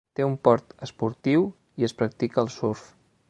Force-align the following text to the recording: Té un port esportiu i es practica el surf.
Té 0.19 0.23
un 0.27 0.31
port 0.47 0.71
esportiu 0.87 1.45
i 1.83 1.87
es 1.91 1.95
practica 2.01 2.45
el 2.47 2.53
surf. 2.57 2.85